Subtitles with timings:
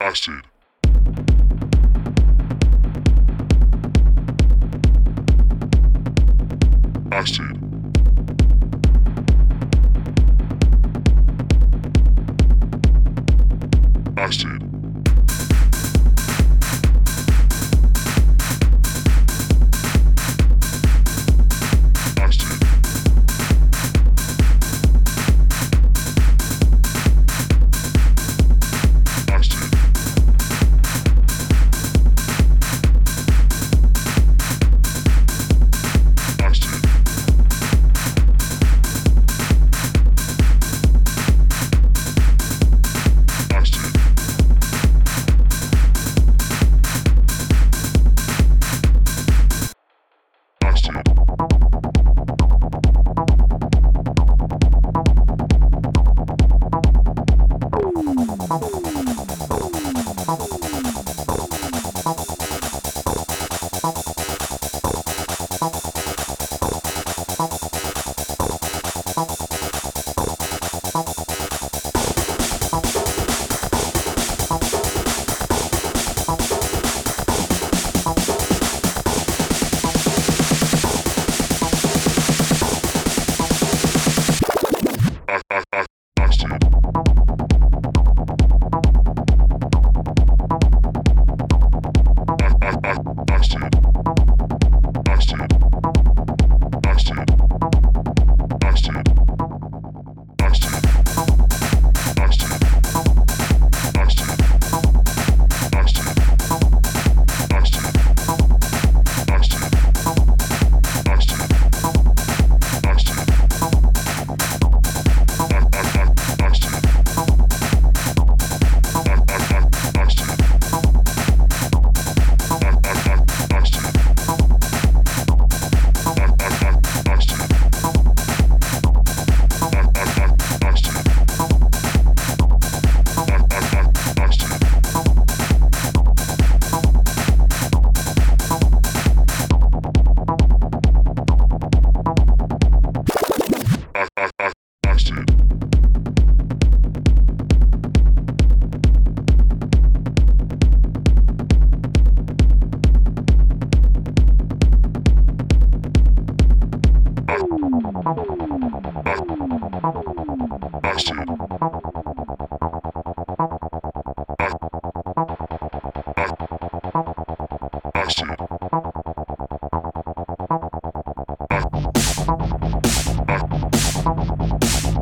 [0.00, 0.42] acid.
[7.10, 7.57] Acid.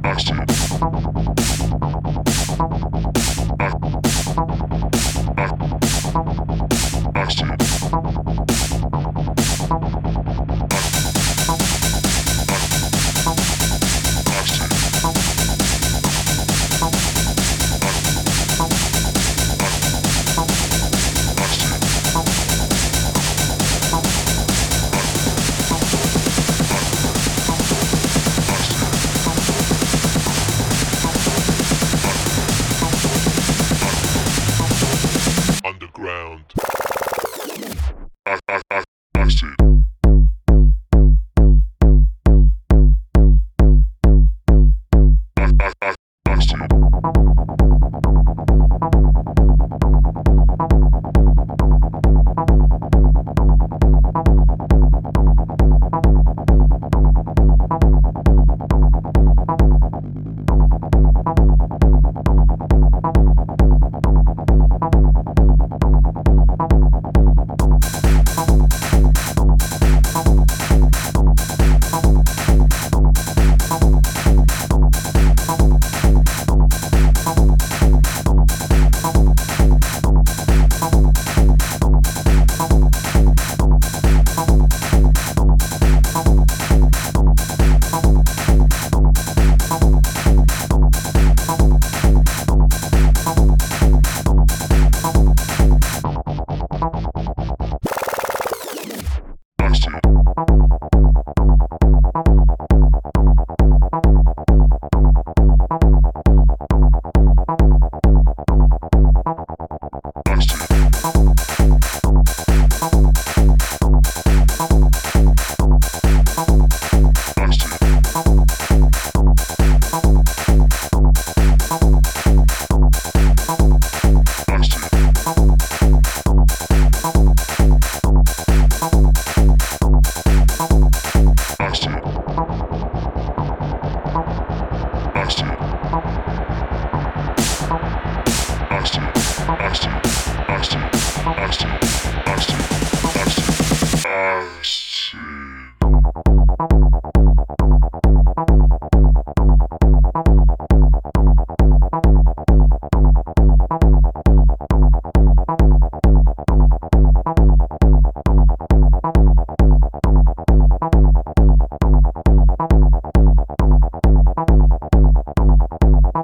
[0.06, 1.55] Maximum.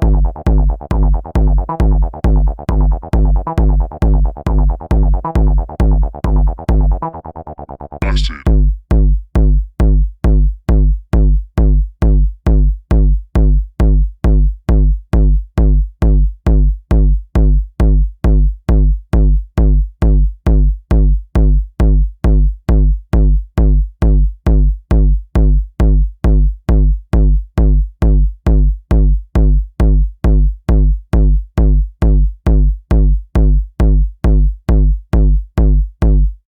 [0.00, 0.21] you